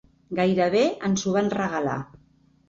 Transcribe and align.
Gairebé 0.37 0.81
ens 1.09 1.27
ho 1.27 1.35
van 1.37 1.53
regalar. 1.57 1.99